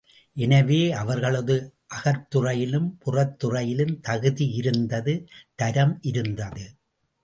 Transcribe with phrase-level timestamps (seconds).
[0.37, 1.57] எனவே, அவர்களது
[1.95, 5.15] அகத்துறையிலும் புறத்துறையிலும் தகுதி இருந்தது,
[5.55, 6.65] தரம் இருந்தது.